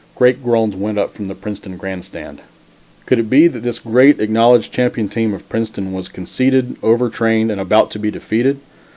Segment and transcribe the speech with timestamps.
[0.15, 2.41] Great groans went up from the Princeton grandstand.
[3.05, 7.51] Could it be that this great acknowledged champion team of Princeton was conceited, over trained
[7.51, 8.59] and about to be defeated?